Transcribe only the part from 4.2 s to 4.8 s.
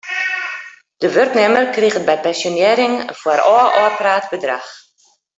bedrach.